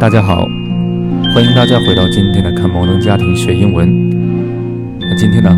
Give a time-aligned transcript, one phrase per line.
[0.00, 0.48] 大家好，
[1.34, 3.88] 欢迎大家回到今天的看摩登家庭学英文。
[5.00, 5.50] 那今天呢，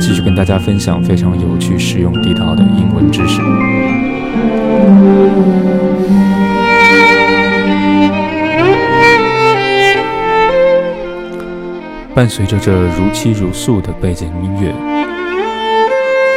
[0.00, 3.40] 继续跟大家分享非常有趣、实用、地道的英文知识。
[12.12, 14.74] 伴随着这如泣如诉的背景音乐，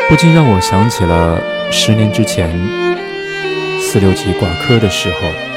[0.07, 1.41] 不禁让我想起了
[1.71, 2.47] 十年之前
[3.81, 5.48] 四六级挂科的时候。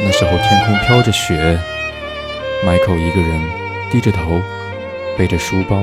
[0.00, 1.58] 那时候天空飘着雪
[2.64, 3.42] ，Michael 一个人
[3.90, 4.40] 低着头，
[5.16, 5.82] 背着书包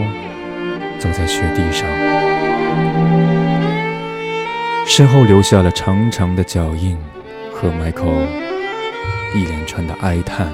[0.98, 1.88] 走在雪地上，
[4.88, 6.98] 身后留下了长长的脚印
[7.54, 8.26] 和 Michael
[9.36, 10.48] 一连串的哀叹。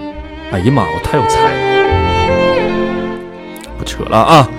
[0.51, 1.51] 哎呀妈，我太有才了！
[3.77, 4.49] 不扯了啊！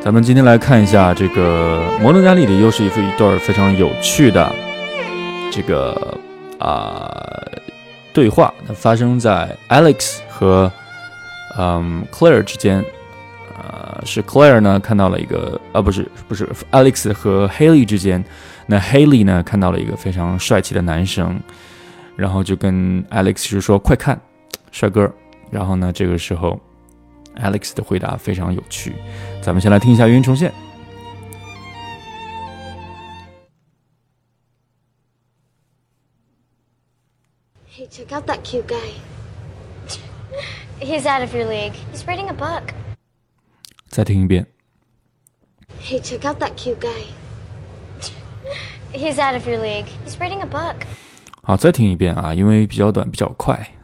[0.00, 4.52] 咱们今天来看一下这个《摩登家里》的又是一一段非常有趣的
[5.50, 6.16] 这个
[6.60, 7.10] 啊
[8.18, 10.68] 对话，它发生在 Alex 和
[11.56, 12.84] 嗯 Claire 之间。
[13.56, 18.24] 呃，是 Claire 呢看到了一个啊，不是不是 Alex 和 Haley 之间。
[18.66, 21.40] 那 Haley 呢看到了一个非常帅气的男生，
[22.16, 24.20] 然后就跟 Alex 就说：“快看，
[24.72, 25.08] 帅哥！”
[25.48, 26.58] 然后呢，这个时候。
[27.40, 28.94] Alex 的回答非常有趣，
[29.40, 30.52] 咱们先来听一下语音重现。
[37.89, 38.93] check out that cute guy.
[40.79, 41.73] He's out of your league.
[41.91, 42.73] He's reading a book.
[43.89, 44.47] 再听一遍。
[45.81, 47.07] Hey, check out that cute guy.
[48.93, 49.85] He's out of your league.
[50.05, 50.85] He's reading a book.
[51.41, 53.75] 好，再听一遍啊，因为比较短，比较快。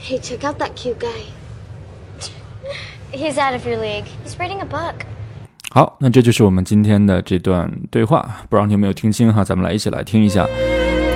[0.00, 1.26] Hey, check out that cute guy.
[3.12, 4.06] He's out of your league.
[4.24, 5.04] He's reading a book.
[5.70, 8.44] 好，那这就是我们今天的这段对话。
[8.48, 9.44] 不知道你有没有听清哈？
[9.44, 10.46] 咱们来一起来听一下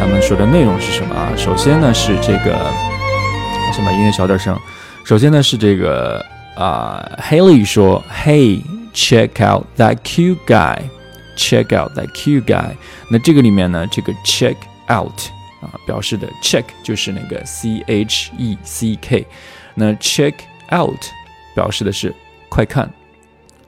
[0.02, 1.32] 他们说的内容是什么啊？
[1.38, 4.60] 首先呢是这个，我先把音乐小点声。
[5.06, 6.20] 首先呢是这个
[6.56, 8.64] 啊，Haley 说：“Hey,
[8.96, 10.80] check out that cute guy.
[11.38, 12.72] Check out that cute guy。”
[13.12, 14.56] 那这个里面呢，这个 check
[14.90, 15.22] out
[15.62, 19.28] 啊，表示的 check 就是那个 c h e c k，
[19.76, 20.34] 那 check
[20.72, 20.98] out。
[21.54, 22.12] 表示的是
[22.50, 22.92] 快看，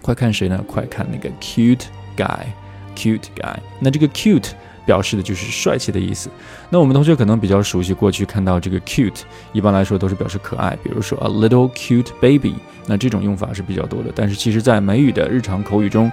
[0.01, 0.59] 快看谁呢？
[0.65, 1.83] 快看那个 cute
[2.17, 3.55] guy，cute guy。
[3.79, 4.49] 那这个 cute
[4.85, 6.29] 表示的就是帅气的意思。
[6.69, 9.21] 那我们同学可能比较熟悉，过去看到这个 cute，
[9.51, 12.55] 一般来说都是表示可爱，比如说 a little cute baby。
[12.85, 14.11] 那这种用法是比较多的。
[14.13, 16.11] 但是其实，在美语的日常口语中，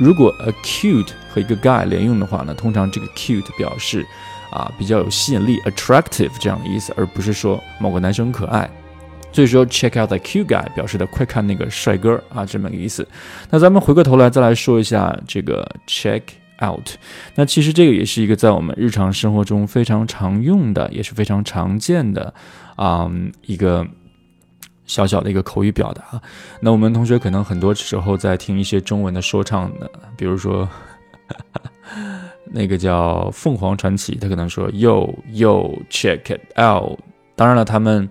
[0.00, 4.04] 如果 a cute 和一个 guy 连用的话呢，通常这个 cute 表示
[4.50, 8.68] 啊比较有吸引力，attractive 这样的意思，而不是说某个男生可爱。
[9.32, 13.06] 所以说，check out the cute guy 表示的快看那个帅哥啊，这么个意思。
[13.48, 16.20] 那咱们回过头来再来说一下这个 check
[16.62, 16.90] out。
[17.34, 22.32] 那其实这个也是一个在我们日常生活中非常常用的，也是非常常见的
[22.76, 23.10] 啊
[23.46, 23.86] 一个
[24.86, 26.20] 小小的一个口语表达。
[26.60, 30.68] 那我们同学可能很多时候在听一些中文的说唱的，比如说
[32.52, 36.98] 那个叫凤凰传奇，他可能说 yo yo check it out。
[37.36, 38.08] 当然了，他们。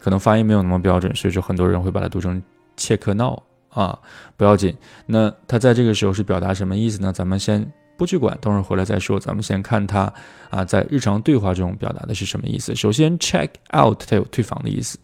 [0.00, 2.42] 可能发音没有那么标准，所以说很多人会把它读成
[2.76, 3.42] 切克闹
[3.74, 3.98] 啊，
[4.36, 4.74] 不要紧。
[5.06, 7.12] 那它在这个时候是表达什么意思呢？
[7.12, 9.18] 咱们先不去管，等会儿回来再说。
[9.20, 10.12] 咱们先看它
[10.48, 12.74] 啊，在日常对话中表达的是什么意思。
[12.74, 14.98] 首先，check out 它有退房的意思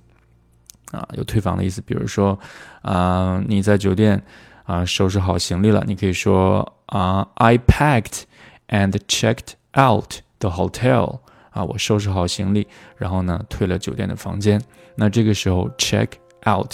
[0.93, 1.81] 啊，有退房的意思。
[1.83, 2.39] 比如说
[2.83, 4.23] 啊，你在酒店
[4.65, 8.23] 啊收拾好行李了，你可以说啊，I packed
[8.69, 11.21] and checked out the hotel。
[11.51, 12.65] 啊，我收拾好行李，
[12.97, 14.63] 然后呢，退了酒店的房间。
[14.95, 16.07] 那这个时候，check
[16.49, 16.73] out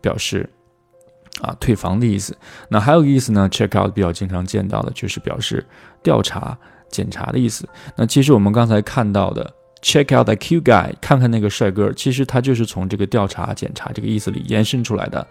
[0.00, 0.48] 表示
[1.40, 2.36] 啊退房的意思。
[2.68, 5.64] 那还有个意思呢，check out 比较经常见到的就是表示
[6.02, 6.56] 调查、
[6.88, 7.68] 检查的意思。
[7.96, 9.52] 那其实我们刚才看到的
[9.82, 15.26] check out the cute guy，看看那个帅哥，其实他就是从这个调查、检查这个意思里延伸出来的。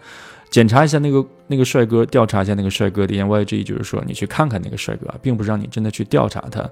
[0.50, 6.64] 检查一下那个那个帅哥，调查一下那个帅哥的言外之意就是说，你去看看那个帅哥，并不是让你真的去调查他，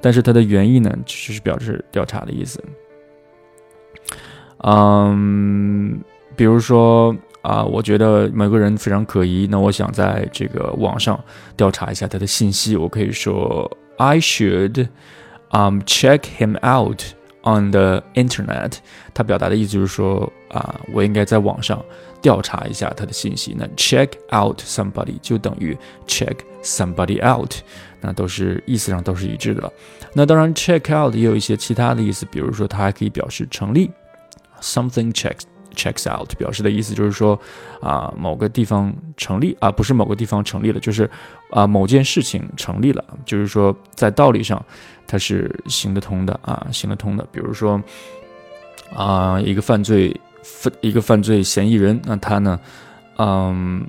[0.00, 2.60] 但是它的原意呢，只是表示调查的意思。
[4.64, 6.00] 嗯，
[6.34, 7.14] 比如说
[7.48, 11.18] 啊，我觉得某个人非常可疑，那我想在这个网上
[11.56, 14.86] 调查一下他的信息，我可以说，I should
[15.50, 17.00] um check him out
[17.44, 18.74] on the internet。
[19.14, 21.82] 他表达的意思就是说啊，我应该在网上。
[22.20, 25.78] 调查一下他的信息，那 check out somebody 就等于
[26.08, 27.54] check somebody out，
[28.00, 29.72] 那都是意思上都是一致的。
[30.12, 33.88] 那当然，check out 也有一些其他的意思，比如说它还可以表示成立
[34.60, 35.42] ，something checks
[35.78, 37.38] checks out，表示的意思就是说
[37.80, 41.08] 啊某个地方成立啊，不是某个地方成立了，就是
[41.50, 44.60] 啊某件事情成立了，就是说在道理上
[45.06, 47.24] 它是行得通的啊，行得通的。
[47.30, 47.80] 比如说
[48.92, 52.58] 啊一个犯罪犯一个犯罪嫌疑人，那他呢，
[53.18, 53.86] 嗯，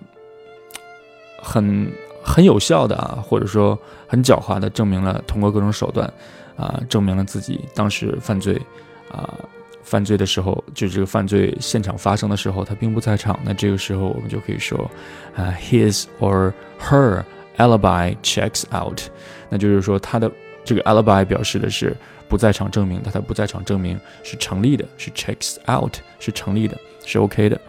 [1.41, 1.91] 很
[2.23, 3.77] 很有效的啊，或者说
[4.07, 6.11] 很狡猾的证明了通过各种手段
[6.55, 8.61] 啊，证明了自己当时犯罪
[9.11, 9.33] 啊。
[9.83, 13.39] 犯罪的时候，就这个犯罪现场发生的时候，他并不在场。
[13.43, 14.89] 那这个时候，我们就可以说，
[15.35, 17.23] 啊，his or her
[17.57, 19.01] alibi checks out。
[19.49, 20.31] 那就是说，他的
[20.63, 21.95] 这个 alibi 表示的是
[22.27, 27.59] 不在场证明，但他不在场证明是成立的，是 checks out，是成立的，是 OK 的。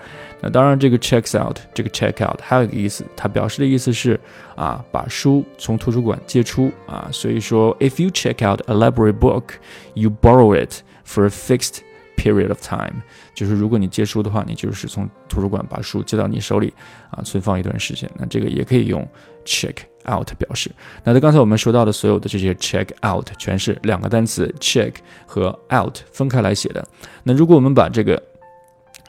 [0.43, 4.19] 那当然，这个 checks out，这个 check out 还有一个意思，它表示的意思是
[4.57, 7.09] 啊，把书从图书馆借出啊。
[7.13, 11.81] 所以说，if you check out a library book，you borrow it for a fixed
[12.21, 13.01] Period of time，
[13.35, 16.71] 就是如果你借书的话，你就是从图书馆把书借到你手里
[17.11, 18.11] 啊，存放一段时间。
[18.15, 19.09] 那这个也可以用
[19.47, 19.75] check
[20.07, 20.71] out 表示。
[21.03, 24.93] 那在刚才我们说到的所有的这些 check out，全是两个单词 check
[25.25, 26.87] 和 out 分开来写的。
[27.23, 28.23] 那如果我们把这个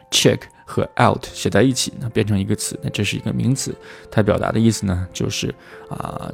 [0.09, 3.75] check 和 out 写在一起，那变成一个词，那这是一个名词，
[4.09, 5.53] 它表达的意思呢，就是
[5.89, 6.31] 啊，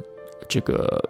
[0.48, 1.02] 这个。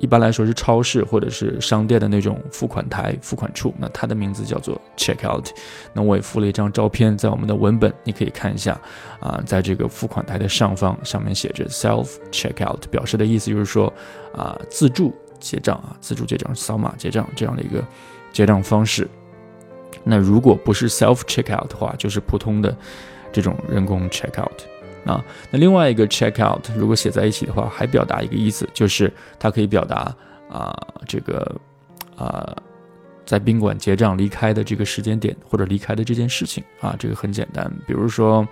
[0.00, 5.50] 一般来说是超市或者是商店的那种付款台、付款处，那它的名字叫做 checkout。
[5.92, 8.80] 那我也附了一张照片在我们的文本，你可以看一下。
[9.20, 13.92] 啊，在这个付款台的上方，上面写着 self checkout，表示的意思就是说，
[14.34, 17.84] 啊，自助结账啊，自助结账、扫码结账这样的一个
[18.32, 19.06] 结账方式。
[20.02, 22.74] 那如果不是 self checkout 的话，就是普通的
[23.30, 24.48] 这种人工 checkout。
[25.04, 30.14] 啊，那另外一个 check out，如果写在一起的话，还表达一个意思，就是它可以表达
[30.50, 30.76] 啊，
[31.06, 31.56] 这个
[32.16, 32.54] 啊，
[33.24, 37.70] 在宾馆结账离开的这个时间点，或者离开的这件事情啊，这个很简单。
[37.86, 38.46] 比如说，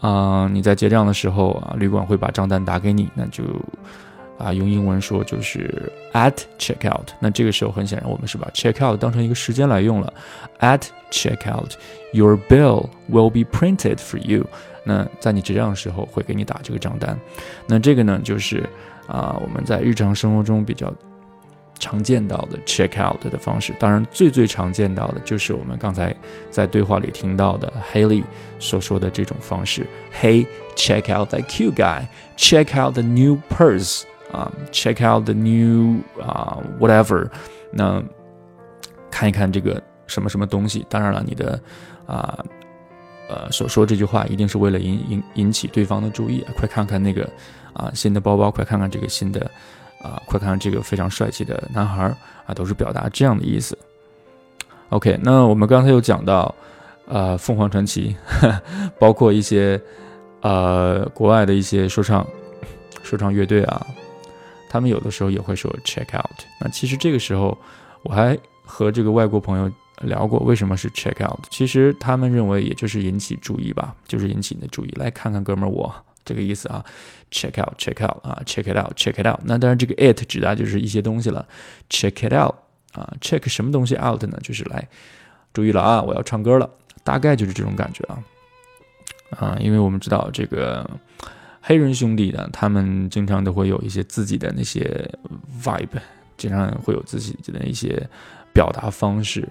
[0.00, 3.44] 啊，你在结账的时候啊，旅馆会把账单打给你，那就
[4.38, 7.10] 啊，用英文说就是 at check out。
[7.20, 10.12] 那这个时候很显然，我们是把 check out 当成一个时间来用了。
[10.60, 14.46] at check out，your bill will be printed for you。
[14.84, 17.18] 那在你结账的时候会给你打这个账单，
[17.66, 18.68] 那这个呢就是
[19.06, 20.92] 啊我们在日常生活中比较
[21.78, 23.74] 常见到的 check out 的方式。
[23.78, 26.14] 当然最最常见到的就是我们刚才
[26.50, 28.24] 在对话里听到的 Haley
[28.58, 29.86] 所说的这种方式。
[30.18, 30.46] Hey,
[30.76, 32.06] check out that cute guy.
[32.36, 34.02] Check out the new purse.
[34.32, 37.28] 啊，check out the new 啊 whatever。
[37.72, 38.02] 那
[39.10, 40.86] 看一看这个什么什么东西。
[40.88, 41.60] 当然了，你的
[42.06, 42.42] 啊。
[43.30, 46.44] 呃所说这句话一定是为了引引引起对方的注意。
[46.56, 47.30] 快看看那个
[47.72, 49.48] 啊新的包包，快看看这个新的
[50.02, 52.12] 啊，快看看这个非常帅气的男孩
[52.44, 53.78] 啊，都是表达这样的意思。
[54.88, 56.52] OK，那我们刚才有讲到，
[57.06, 58.16] 呃，凤凰传奇，
[58.98, 59.80] 包括一些
[60.40, 62.26] 呃国外的一些说唱
[63.04, 63.86] 说唱乐队啊，
[64.68, 66.38] 他们有的时候也会说 check out。
[66.60, 67.56] 那其实这个时候，
[68.02, 69.70] 我还和这个外国朋友。
[70.00, 75.94] 聊过为什么是 check out，其实他们认为也就是引起注意吧，就是引起你的注意，来看看哥们儿我
[76.24, 76.84] 这个意思啊
[77.30, 79.40] ，check out check out 啊，check it out check it out。
[79.44, 81.46] 那当然这个 it 指的就是一些东西了
[81.88, 82.54] ，check it out
[82.92, 84.38] 啊，check 什么东西 out 呢？
[84.42, 84.88] 就是来
[85.52, 86.68] 注意了啊，我要唱歌了，
[87.04, 88.22] 大概就是这种感觉啊
[89.38, 90.88] 啊，因为我们知道这个
[91.60, 95.10] 黑人兄弟呢，他们经常都会有一些自己的那些
[95.62, 96.00] vibe，
[96.36, 98.08] 经常会有自己的一些
[98.52, 99.48] 表达方式。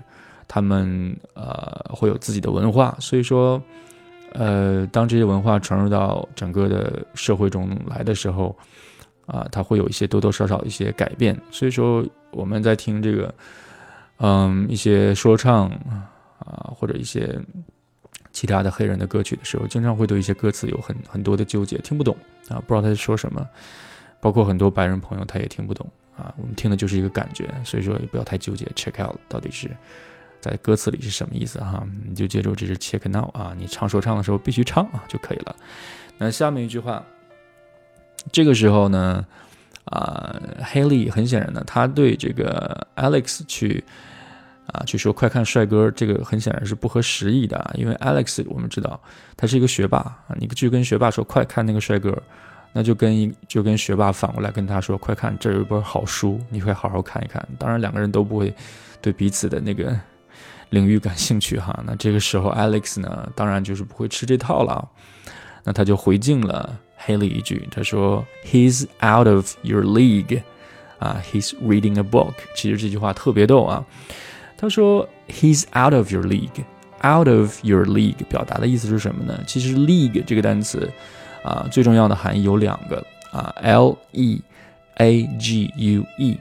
[0.50, 3.62] 他们呃会有自己的文化，所以说，
[4.34, 8.58] 呃，当这些文化传入到整个的社会中来的时候，
[9.28, 11.40] 啊，它会有一些多多少少一些改变。
[11.52, 13.32] 所以说，我们在听这个，
[14.18, 15.70] 嗯，一些说唱
[16.40, 17.40] 啊，或者一些
[18.32, 22.18] 其他的黑人的歌曲的时候，经常会对一些歌词有很很多的纠结，听不懂
[22.50, 23.48] 啊，不知道他在说什么。
[24.20, 25.88] 包括很多白人朋友他也听不懂
[26.18, 29.70] 啊，我们听的就是一个感觉，所以说也不要太纠结，check out 到底是。
[30.42, 31.86] 在歌词里是什么意思哈？
[32.08, 35.56] 你就记住这是 check now 啊，你唱说唱的时候必须唱啊就可以了。
[36.18, 37.04] 那下面一句话，
[38.32, 39.26] 这个时候呢，
[39.86, 43.84] 啊，Haley 很显然呢，他对这个 Alex 去
[44.68, 49.02] 啊去说快看帅哥，这个很显然是不合时宜的，因为 Alex 我们知道
[49.36, 52.18] 他是一个学霸啊，你去跟学霸说快看那个帅哥，
[52.74, 57.46] 那就跟一就跟学霸反过来跟他说快看这有一本好书，你会好好看一看。
[57.58, 58.54] 当然两个人都不会
[59.02, 60.00] 对彼此的那个。
[60.70, 64.88] 领域感兴趣哈，那这个时候 Alex 呢，当然就是不会吃这套了，
[65.64, 70.42] 那他就回敬了 Haley 一句，他说 He's out of your league，
[71.00, 72.34] 啊，He's reading a book。
[72.56, 73.86] 其实这句话特别逗啊，
[74.58, 79.42] 他说 He's out of your league，out of your league 表达的意思是什么呢？
[79.48, 80.90] 其实 league 这个单词
[81.44, 84.42] 啊，最重要的含义有两个啊，L E
[84.96, 86.38] A G U E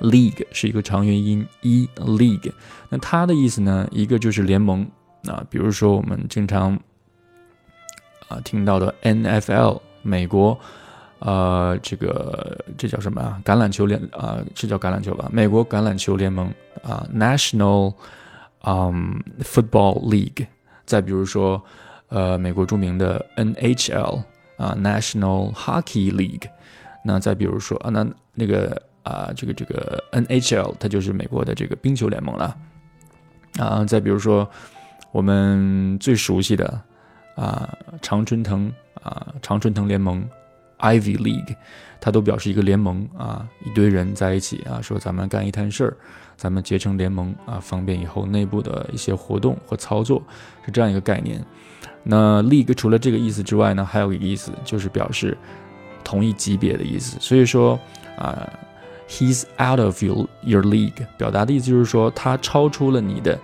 [0.00, 2.52] League 是一个长元音 e league，
[2.88, 4.86] 那它的意思呢，一个就是联盟
[5.26, 6.78] 啊，比如说我们经常
[8.28, 10.58] 啊听到的 NFL 美国。
[11.20, 13.42] 呃，这个这叫什么啊？
[13.44, 15.28] 橄榄球联啊，是叫橄榄球吧？
[15.32, 16.46] 美国橄榄球联盟
[16.80, 17.92] 啊，National，
[18.62, 20.46] 嗯，Football League。
[20.86, 21.60] 再比如说，
[22.06, 24.22] 呃，美国著名的 NHL
[24.58, 26.48] 啊，National Hockey League。
[27.04, 32.56] 那再比如说啊，那那个啊，这个这个 NHL 它就是美国的这个冰球联盟了。
[33.58, 34.48] 啊，再比如说
[35.12, 36.80] 我们最熟悉的
[37.34, 37.68] 啊，
[38.02, 40.26] 常春藤啊，常春藤联盟。
[40.80, 41.56] Ivy League，
[42.00, 45.96] 它都表示一个联盟啊，一堆人在一起啊，说咱们干一摊事儿，
[46.36, 50.22] 咱们结成联盟啊，方便以后内部的一些活动和操作，
[50.64, 51.44] 是这样一个概念。
[52.04, 55.36] 那 League 除了这个意思之外呢，还有一个意思就是表示
[56.04, 57.16] 同一级别的意思。
[57.18, 57.76] 所以说
[58.16, 58.48] 啊
[59.08, 63.38] ，He's out of your your league，表达的意思就是说他超出了你的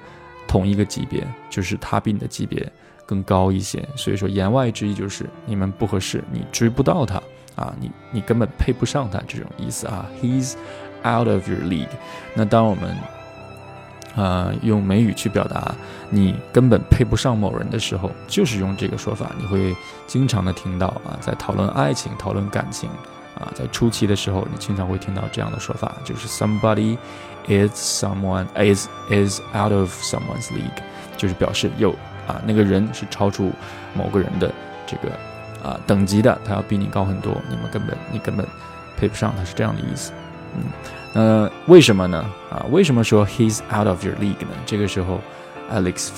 [0.47, 2.71] 同一个级别，就是他比你的级别。
[3.07, 7.23] 更高一些，所以说言外之意就是你们不合适，你追不到他
[7.55, 10.07] 啊，你你根本配不上他这种意思啊。
[10.23, 10.55] He's
[11.01, 11.91] out of your league。
[12.33, 12.97] 那当我们
[14.17, 15.75] 啊用美语去表达
[16.09, 19.33] 你根本配不上某人的时候，就是用这个说法。
[19.39, 22.89] 你会经常的听到啊，在讨论爱情、讨论感情
[23.39, 26.97] 啊，在初期的时候，你经常会听到这样的说法，就是 somebody
[27.47, 30.83] is someone is is out of someone's league，
[31.17, 31.95] 就是表示有。
[32.27, 33.53] 啊，那个人是超出
[33.93, 34.51] 某个人的
[34.87, 35.13] 这个
[35.63, 38.47] 啊等级的，他要比你高很多，你们根本你根本
[38.97, 40.11] 配不上，他是这样的意思。
[40.57, 40.63] 嗯，
[41.13, 42.25] 那为什么呢？
[42.51, 44.55] 啊，为什么说 he's out of your league 呢？
[44.65, 45.21] 这个时候
[45.71, 46.09] ，Alex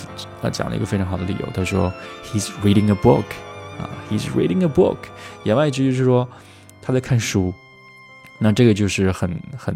[0.41, 1.93] 他讲了一个非常好的理由，他说
[2.33, 3.25] he's reading a book，
[3.81, 4.99] 啊，he's reading a book，
[5.43, 6.29] 言外之意是说
[6.87, 7.53] 他在看书。
[8.39, 9.75] 那这个就是很很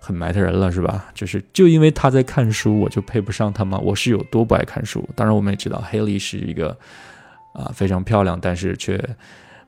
[0.00, 1.06] 很埋汰人了，是吧？
[1.14, 3.78] 就是就因为他在看书，我就配不上他吗？
[3.78, 5.08] 我是有多不爱看书？
[5.14, 6.76] 当然，我们也知道黑莉是一个
[7.54, 9.00] 啊非常漂亮，但是却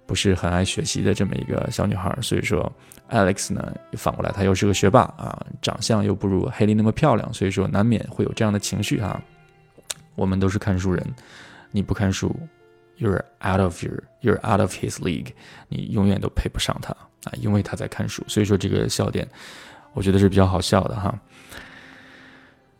[0.04, 2.12] 不是很爱学习的这么一个小女孩。
[2.20, 2.70] 所以说
[3.08, 9.22] ，Alex 呢反过来，他又是个学霸啊，长相又不如黑莉那么漂亮，所以说难免会有这样的情绪啊。
[10.16, 11.06] 我们都是看书人，
[11.70, 12.34] 你不看书
[12.98, 15.28] ，you're out of your you're out of his league，
[15.68, 16.94] 你永远都配不上他。
[17.24, 19.26] 啊，因为他在看书，所以说这个笑点，
[19.94, 21.18] 我觉得是比较好笑的哈。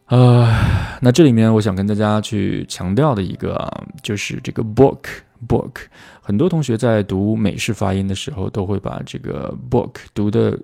[0.08, 0.54] 呃，
[1.00, 5.00] 那这里面我想跟大家去强调的一个，啊就是这个 book
[5.48, 5.72] book，
[6.20, 10.58] 很多同学在读美式发音的时候，都会把这个 book 读的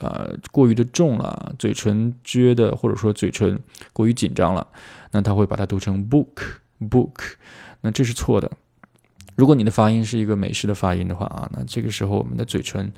[0.00, 3.58] 呃过于的重了，嘴唇撅的，或者说嘴唇
[3.94, 4.66] 过于紧张了，
[5.10, 6.42] 那他会把它读成 book
[6.90, 7.14] book，
[7.80, 8.50] 那这是错的。
[9.36, 12.92] 如果你的发音是一个美式的发音的话啊，那这个时候我们的嘴唇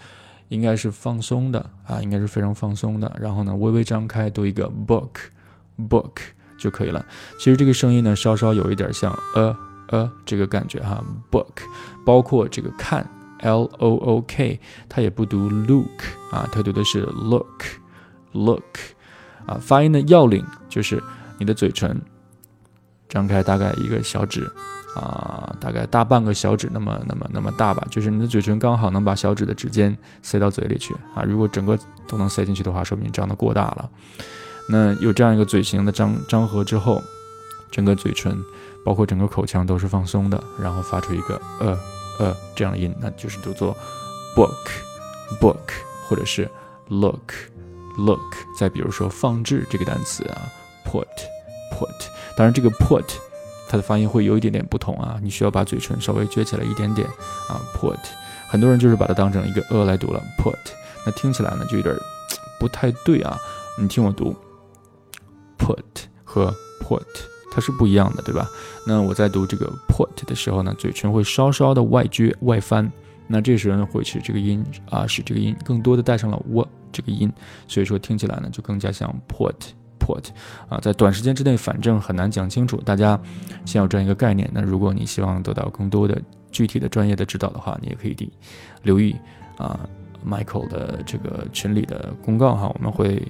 [0.49, 3.11] 应该是放松的啊，应该是非常放松的。
[3.19, 5.11] 然后呢，微微张开，读一个 book
[5.89, 6.13] book
[6.59, 7.05] 就可以了。
[7.39, 9.57] 其实这个声音呢，稍稍有一点像呃
[9.89, 11.47] 呃这个感觉哈，book。
[12.05, 13.09] 包括这个看
[13.41, 17.65] l o o k，它也不读 look 啊，它读的是 look
[18.33, 18.79] look
[19.47, 19.59] 啊。
[19.61, 21.03] 发音的要领就是
[21.39, 22.01] 你的嘴唇
[23.09, 24.47] 张开大概一个小指。
[24.97, 31.23] 啊，大概大半个小指那么那么那么大吧，就是你的嘴唇刚好能把小指的指尖塞到嘴里去啊。
[31.23, 33.91] 如果整个都能塞进去的话，说明张的过大了。
[34.69, 37.03] 那有这样一个嘴型的张张合之后，
[37.71, 38.37] 整个嘴唇
[38.85, 41.79] 包括整个口腔都是放松的，然后发出一个呃
[42.19, 43.77] 呃这样的音，那就是读作
[44.35, 44.51] book
[45.39, 45.57] book
[46.09, 46.51] 或者是
[46.89, 47.35] look
[47.99, 48.35] look。
[48.59, 50.43] 再比如说放置这个单词啊
[50.85, 51.05] ，put
[51.73, 53.05] put，当然这个 put。
[53.69, 57.07] 它的发音会有一点点不同啊，你需要把嘴唇稍微撅起来一点点
[57.49, 57.61] 啊。
[57.75, 57.99] Put，
[58.49, 60.23] 很多人就是把它当成一个呃来读了。
[60.39, 60.57] Put，
[61.05, 61.95] 那听起来呢就有点
[62.61, 63.39] 不太对啊。
[63.79, 64.35] 你听我读
[65.59, 65.85] ，put
[66.25, 67.03] 和 put
[67.53, 68.49] 它是不一样的，对吧？
[68.87, 72.91] 那我在读这个 put 的时候呢，嘴唇会稍稍的外撅外翻，
[73.27, 77.31] 那这时候呢会使这个音啊使这个音更多的带上了 w 这个音，
[77.69, 79.55] 所以说听起来呢就更加像 put。
[80.07, 80.25] Put
[80.69, 82.77] 啊，在短时间之内，反正很难讲清楚。
[82.85, 83.19] 大家
[83.65, 84.49] 先有这样一个概念。
[84.53, 86.21] 那如果你希望得到更多的
[86.53, 88.17] 具体的专业的指导的话，你也可以
[88.83, 89.17] 留意
[89.59, 89.81] 啊
[90.25, 93.21] ，Michael 的这个群里的公告哈，我们会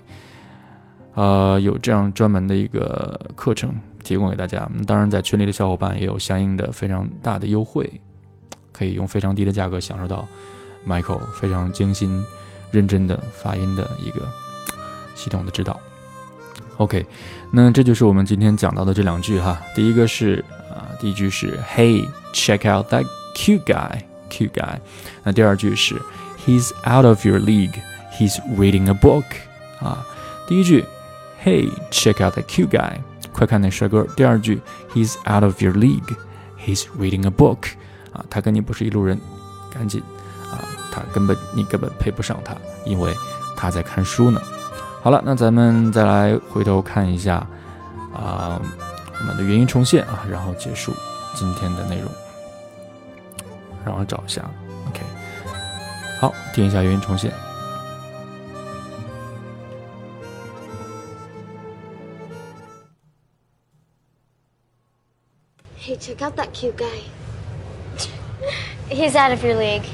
[1.14, 4.70] 呃有这样专门的一个课程提供给大家。
[4.86, 7.90] 当然，在群里的小伙伴也有相应的非常大的优惠，
[8.72, 10.28] 可以用非常低的价格享受到
[10.86, 12.22] Michael 非常精心、
[12.70, 14.28] 认真的发音的一个
[15.14, 15.80] 系统的指导。
[16.77, 17.05] OK，
[17.51, 19.61] 那这就是我们今天讲到的这两句哈。
[19.75, 24.79] 第一个是啊，第一句是 Hey, check out that cute guy, cute guy。
[25.23, 26.01] 那第二句是
[26.45, 27.79] He's out of your league,
[28.17, 29.25] he's reading a book。
[29.79, 30.03] 啊，
[30.47, 30.83] 第一句
[31.43, 32.97] Hey, check out that cute guy，
[33.31, 34.03] 快看那帅哥。
[34.15, 34.59] 第二句
[34.95, 36.15] He's out of your league,
[36.65, 37.73] he's reading a book。
[38.11, 39.19] 啊，他跟你不是一路人，
[39.71, 40.01] 赶紧
[40.49, 43.13] 啊，他根本你根本配不上他，因为
[43.55, 44.41] 他在看书呢。
[45.06, 47.36] 好了，那咱们再来回头看一下
[48.12, 48.60] 啊，
[49.20, 50.92] 我们的原音重现啊，然后结束
[51.32, 52.10] 今天的内容。
[53.84, 54.42] 让我找一下
[54.88, 55.00] ，OK，
[56.20, 57.32] 好，听一下原音重现。
[65.78, 67.04] Hey, check out that cute guy.
[68.90, 69.84] He's out of your league.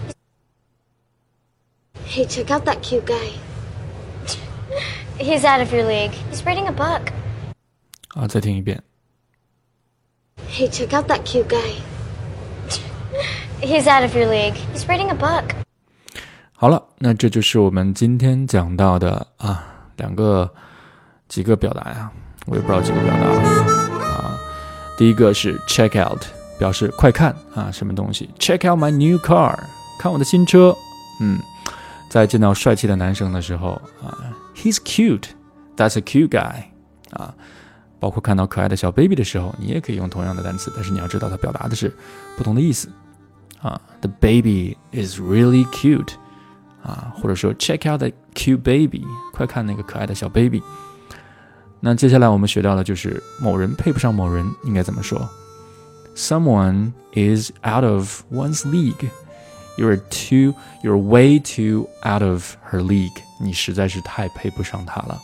[2.07, 3.52] Hey, check out that cute guy.
[5.19, 6.13] He's out of your league.
[6.31, 7.13] He's reading a book.
[8.15, 8.83] 啊，再听一遍。
[10.51, 11.77] Hey, check out that cute guy.
[13.61, 14.55] He's out of your league.
[14.75, 15.55] He's reading a book.
[16.53, 19.65] 好了，那这就是我们今天讲到的啊
[19.97, 20.53] 两个
[21.29, 22.11] 几个表达呀，
[22.47, 24.39] 我也不知道几个表达了啊。
[24.97, 26.23] 第一个是 check out，
[26.59, 29.59] 表示快看啊，什么东西？check out my new car，
[29.99, 30.77] 看我的新车。
[31.21, 31.41] 嗯，
[32.09, 36.64] 在见到帅气的男生的时候啊 ，he's cute，that's a cute guy
[37.12, 37.34] 啊。
[38.00, 41.92] 包括看到可爱的小 baby 的时候，你也可以用同样的单词，但是你要知道它表达的是
[42.38, 42.90] 不同的意思
[43.62, 43.82] 啊。
[44.02, 46.14] The baby is really cute。
[46.84, 49.04] 啊，或者说 check out the cute baby，
[49.34, 50.64] 快看那个可爱的小 baby。
[51.82, 55.28] 那接下来我们学到的就是某人配不上某人应该怎么说？
[56.16, 59.10] Someone is out of one's league.
[59.77, 63.23] You are too, you are way too out of her league.
[63.41, 65.21] 你实在是太配不上她了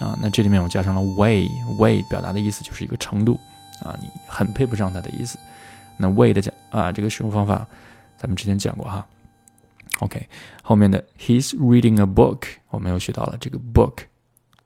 [0.00, 0.18] 啊。
[0.20, 3.38] 那这里面我加上了 way，way 表达的意思就是一个程度
[3.82, 5.38] 啊，你很配不上她的意思。
[5.96, 7.66] 那 way 的讲啊，这个使用方法
[8.18, 9.06] 咱们之前讲过哈。
[10.00, 10.28] OK，
[10.62, 14.00] 后面的 He's reading a book，我们又学到了这个 book，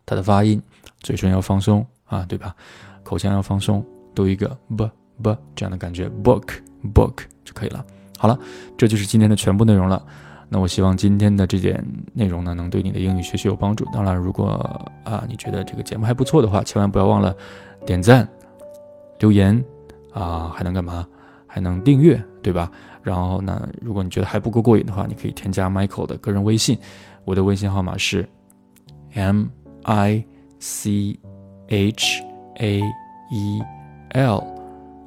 [0.05, 0.61] 它的发音，
[1.01, 2.55] 嘴唇要放松啊，对吧？
[3.05, 4.91] 口腔要放松，读一个 b
[5.23, 6.49] b 这样的感觉，book
[6.93, 7.87] book 就可以了。
[8.21, 8.39] 好了，
[8.77, 10.05] 这就是今天的全部内容了。
[10.51, 13.87] 那我希望今天的这点内容呢，能对你的英语学习有帮助。
[13.95, 14.47] 当然，如果
[15.05, 17.35] 啊你觉得这个节目还不错的话，千万不要忘了
[17.87, 18.29] 点赞、
[19.21, 19.65] 留言
[20.13, 21.09] 啊，还能干嘛？
[21.47, 22.71] 还能订阅，对吧？
[23.03, 26.79] 然后呢，如果你觉得还不够过瘾的话，你可以添加 Michael 的个人微信，
[27.25, 28.29] 我的微信号码是
[29.15, 29.47] M
[29.85, 30.23] I
[30.59, 31.19] C
[31.69, 32.23] H
[32.59, 32.83] A
[33.33, 33.63] E
[34.11, 34.45] L，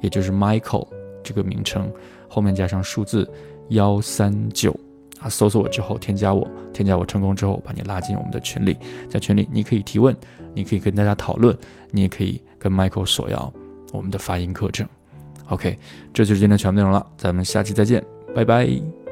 [0.00, 0.88] 也就是 Michael
[1.22, 1.88] 这个名称，
[2.34, 3.30] 后面加上数字
[3.68, 4.74] 幺三九
[5.20, 8.76] 啊，搜索我之后添加我，添加我成功之后，把你拉进我们的群里，
[9.08, 10.16] 在群里你可以提问，
[10.52, 11.56] 你可以跟大家讨论，
[11.92, 13.52] 你也可以跟 Michael 索要
[13.92, 14.84] 我们的发音课程。
[15.46, 15.78] OK，
[16.12, 19.03] 这就是今天全部内容了，咱们下期再见，拜拜。